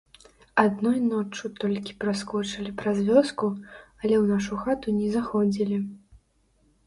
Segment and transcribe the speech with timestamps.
[0.61, 3.47] Адной ноччу толькі праскочылі праз вёску,
[4.01, 5.77] але ў нашу хату не заходзілі.